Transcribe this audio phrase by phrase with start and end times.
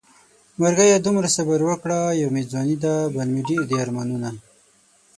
[0.61, 4.29] مرګيه دومره صبر وکړه يو مې ځواني ده بل مې ډېر دي ارمانونه